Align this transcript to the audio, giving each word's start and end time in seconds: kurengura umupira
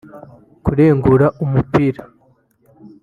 kurengura 0.65 1.25
umupira 1.43 2.01